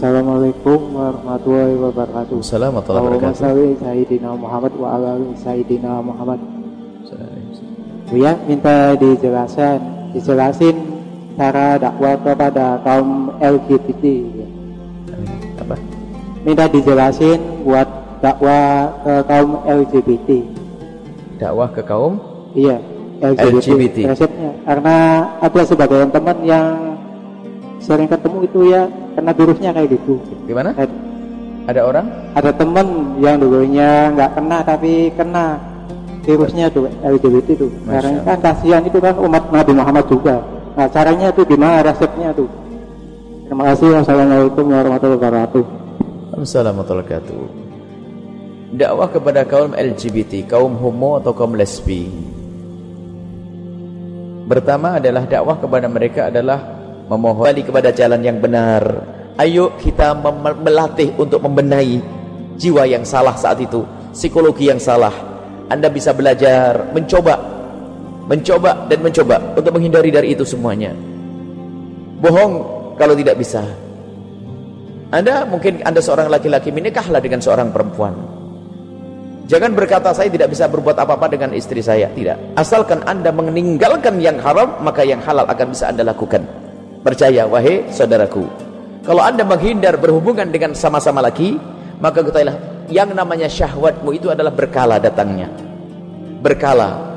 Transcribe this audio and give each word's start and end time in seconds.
Assalamualaikum 0.00 0.96
warahmatullahi 0.96 1.76
wabarakatuh. 1.76 2.40
Assalamualaikum 2.40 3.20
warahmatullahi 3.20 3.76
Sayyidina 3.84 4.32
Muhammad 4.32 4.72
wa 4.80 4.96
ala 4.96 5.12
Sayyidina 5.36 6.00
Muhammad. 6.00 6.40
Buya 8.08 8.32
minta 8.48 8.96
dijelaskan, 8.96 10.08
dijelasin 10.16 10.72
cara 11.36 11.76
dakwah 11.76 12.16
kepada 12.16 12.80
kaum 12.80 13.36
LGBT. 13.44 14.04
Apa? 15.68 15.76
Minta 16.48 16.64
dijelasin 16.64 17.60
buat 17.68 17.84
dakwah 18.24 19.04
ke 19.04 19.14
kaum 19.28 19.50
LGBT. 19.68 20.28
Dakwah 21.36 21.68
ke 21.76 21.84
kaum 21.84 22.16
Iya, 22.56 22.80
LGBT. 23.20 23.52
LGBT. 23.52 23.96
Resepnya 24.16 24.50
karena 24.64 24.96
ada 25.44 25.60
sebagian 25.60 26.08
teman 26.08 26.40
yang 26.48 26.89
sering 27.80 28.06
ketemu 28.06 28.38
itu 28.44 28.60
ya 28.70 28.82
kena 29.16 29.32
virusnya 29.32 29.70
kayak 29.74 29.88
gitu. 29.96 30.20
gimana? 30.46 30.76
Kayak 30.76 30.92
Ada 31.68 31.80
orang? 31.86 32.06
ada 32.34 32.50
temen 32.54 32.86
yang 33.18 33.36
dulunya 33.42 34.10
nggak 34.14 34.30
kena 34.38 34.58
tapi 34.62 35.10
kena 35.18 35.58
virusnya 36.22 36.70
tuh 36.70 36.86
LGBT 37.02 37.58
Masya 37.58 37.90
caranya 37.90 38.20
kan 38.22 38.38
kasihan 38.38 38.82
itu 38.86 38.98
kan 39.02 39.14
umat 39.18 39.44
Nabi 39.50 39.72
Muhammad 39.74 40.04
juga 40.06 40.36
nah 40.78 40.86
caranya 40.86 41.34
tuh 41.34 41.42
gimana 41.42 41.82
resepnya 41.82 42.30
tuh 42.30 42.46
terima 43.50 43.74
kasih 43.74 43.98
wassalamualaikum 43.98 44.64
warahmatullahi 44.70 45.18
wabarakatuh 45.18 45.64
Assalamualaikum 46.30 46.94
warahmatullahi 46.94 47.06
wabarakatuh. 47.10 47.42
Dakwah 48.70 49.08
kepada 49.10 49.42
kaum 49.44 49.74
LGBT, 49.74 50.46
kaum 50.46 50.72
homo 50.78 51.18
atau 51.18 51.34
kaum 51.34 51.58
lesbi. 51.58 52.06
Pertama 54.46 55.02
adalah 55.02 55.26
dakwah 55.26 55.58
kepada 55.58 55.90
mereka 55.90 56.30
adalah 56.30 56.79
memohon 57.10 57.50
kembali 57.50 57.66
kepada 57.66 57.90
jalan 57.90 58.22
yang 58.22 58.38
benar. 58.38 58.82
Ayo 59.34 59.74
kita 59.82 60.14
melatih 60.62 61.10
untuk 61.18 61.42
membenahi 61.42 61.98
jiwa 62.54 62.86
yang 62.86 63.02
salah 63.02 63.34
saat 63.34 63.58
itu, 63.58 63.82
psikologi 64.14 64.70
yang 64.70 64.78
salah. 64.78 65.10
Anda 65.66 65.90
bisa 65.90 66.14
belajar, 66.14 66.94
mencoba, 66.94 67.34
mencoba 68.30 68.86
dan 68.86 68.98
mencoba 69.02 69.36
untuk 69.58 69.72
menghindari 69.74 70.14
dari 70.14 70.38
itu 70.38 70.46
semuanya. 70.46 70.94
Bohong 72.22 72.52
kalau 72.94 73.18
tidak 73.18 73.42
bisa. 73.42 73.64
Anda 75.10 75.42
mungkin 75.50 75.82
Anda 75.82 75.98
seorang 75.98 76.30
laki-laki 76.30 76.70
menikahlah 76.70 77.18
dengan 77.18 77.42
seorang 77.42 77.74
perempuan. 77.74 78.14
Jangan 79.50 79.74
berkata 79.74 80.14
saya 80.14 80.30
tidak 80.30 80.54
bisa 80.54 80.70
berbuat 80.70 80.94
apa-apa 80.94 81.26
dengan 81.26 81.50
istri 81.58 81.82
saya. 81.82 82.06
Tidak. 82.06 82.54
Asalkan 82.54 83.02
Anda 83.02 83.34
meninggalkan 83.34 84.22
yang 84.22 84.38
haram, 84.38 84.78
maka 84.78 85.02
yang 85.02 85.18
halal 85.26 85.42
akan 85.50 85.74
bisa 85.74 85.90
Anda 85.90 86.06
lakukan. 86.06 86.69
Percaya, 87.00 87.48
wahai 87.48 87.88
saudaraku. 87.88 88.44
Kalau 89.00 89.24
Anda 89.24 89.40
menghindar 89.40 89.96
berhubungan 89.96 90.52
dengan 90.52 90.76
sama-sama 90.76 91.24
laki, 91.24 91.56
maka 91.96 92.20
ketahuilah 92.20 92.86
yang 92.92 93.16
namanya 93.16 93.48
syahwatmu 93.48 94.12
itu 94.12 94.28
adalah 94.28 94.52
berkala 94.52 95.00
datangnya. 95.00 95.48
Berkala. 96.44 97.08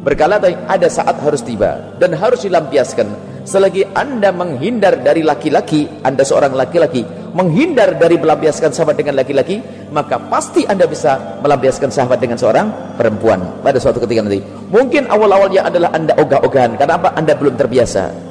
Berkala 0.00 0.40
ada 0.40 0.88
saat 0.88 1.20
harus 1.20 1.44
tiba 1.44 1.98
dan 2.00 2.16
harus 2.16 2.48
dilampiaskan. 2.48 3.36
Selagi 3.46 3.86
Anda 3.94 4.34
menghindar 4.34 5.06
dari 5.06 5.22
laki-laki, 5.22 5.86
Anda 6.02 6.26
seorang 6.26 6.50
laki-laki, 6.56 7.06
menghindar 7.30 7.94
dari 7.94 8.18
melampiaskan 8.18 8.74
sahabat 8.74 8.98
dengan 8.98 9.22
laki-laki, 9.22 9.62
maka 9.94 10.18
pasti 10.18 10.66
Anda 10.66 10.88
bisa 10.90 11.38
melampiaskan 11.46 11.94
sahabat 11.94 12.18
dengan 12.18 12.40
seorang 12.42 12.98
perempuan 12.98 13.62
pada 13.62 13.78
suatu 13.78 14.02
ketika 14.02 14.26
nanti. 14.26 14.42
Mungkin 14.72 15.06
awal-awalnya 15.06 15.62
adalah 15.70 15.94
Anda 15.94 16.18
ogah-ogahan, 16.18 16.74
karena 16.74 16.98
apa? 16.98 17.14
Anda 17.14 17.38
belum 17.38 17.54
terbiasa. 17.54 18.25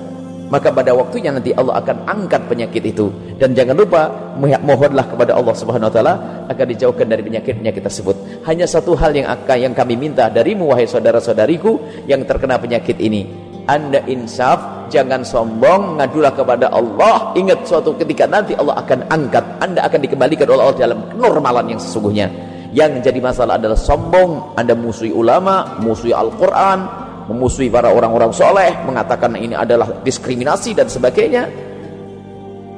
Maka 0.45 0.69
pada 0.69 0.93
waktunya 0.93 1.33
nanti 1.33 1.49
Allah 1.57 1.81
akan 1.81 2.05
angkat 2.05 2.45
penyakit 2.45 2.83
itu. 2.85 3.09
Dan 3.41 3.57
jangan 3.57 3.73
lupa 3.73 4.13
mohonlah 4.37 5.09
kepada 5.09 5.33
Allah 5.33 5.55
Subhanahu 5.57 5.89
wa 5.89 5.93
taala 5.93 6.13
agar 6.45 6.65
dijauhkan 6.69 7.09
dari 7.09 7.25
penyakit-penyakit 7.25 7.81
tersebut. 7.81 8.45
Hanya 8.45 8.69
satu 8.69 8.93
hal 8.93 9.17
yang 9.17 9.25
akan 9.25 9.57
yang 9.57 9.73
kami 9.73 9.97
minta 9.97 10.29
darimu 10.29 10.69
wahai 10.69 10.85
saudara-saudariku 10.85 12.05
yang 12.05 12.21
terkena 12.29 12.61
penyakit 12.61 13.01
ini. 13.01 13.25
Anda 13.65 14.05
insaf, 14.05 14.85
jangan 14.93 15.25
sombong, 15.25 15.97
ngadulah 15.97 16.37
kepada 16.37 16.69
Allah. 16.69 17.33
Ingat 17.33 17.65
suatu 17.65 17.97
ketika 17.97 18.29
nanti 18.29 18.53
Allah 18.53 18.77
akan 18.77 19.09
angkat, 19.09 19.41
Anda 19.57 19.81
akan 19.89 19.99
dikembalikan 20.05 20.45
oleh 20.45 20.61
Allah 20.61 20.77
dalam 20.77 20.99
kenormalan 21.09 21.73
yang 21.73 21.81
sesungguhnya. 21.81 22.29
Yang 22.75 23.09
jadi 23.09 23.19
masalah 23.23 23.57
adalah 23.57 23.79
sombong, 23.79 24.53
Anda 24.53 24.77
musuhi 24.77 25.09
ulama, 25.09 25.81
musuhi 25.81 26.13
Al-Qur'an, 26.13 27.04
memusuhi 27.29 27.69
para 27.69 27.89
orang-orang 27.89 28.29
soleh, 28.33 28.73
mengatakan 28.85 29.33
ini 29.37 29.57
adalah 29.57 30.01
diskriminasi 30.01 30.77
dan 30.77 30.87
sebagainya. 30.89 31.49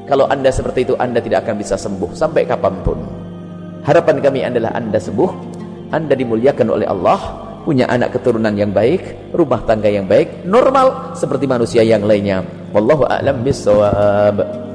Kalau 0.08 0.28
Anda 0.32 0.52
seperti 0.52 0.88
itu, 0.88 0.94
Anda 0.96 1.20
tidak 1.20 1.44
akan 1.44 1.56
bisa 1.60 1.76
sembuh 1.76 2.16
sampai 2.16 2.48
kapan 2.48 2.76
pun. 2.80 3.00
Harapan 3.84 4.24
kami 4.24 4.44
adalah 4.44 4.72
Anda 4.76 5.00
sembuh, 5.00 5.32
Anda 5.92 6.16
dimuliakan 6.16 6.68
oleh 6.72 6.88
Allah, 6.88 7.20
punya 7.68 7.92
anak 7.92 8.16
keturunan 8.16 8.56
yang 8.56 8.72
baik, 8.72 9.36
rumah 9.36 9.60
tangga 9.68 9.92
yang 9.92 10.08
baik, 10.08 10.48
normal 10.48 11.12
seperti 11.16 11.44
manusia 11.44 11.84
yang 11.84 12.08
lainnya. 12.08 12.44
Wallahu 12.72 13.04
a'lam 13.04 13.44
bissawab. 13.44 14.67